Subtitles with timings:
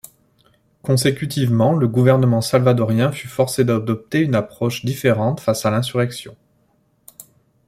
[0.81, 6.35] Consécutivement le gouvernement salvadorien fut forcé d’adopter une approche différente face à l’insurrection.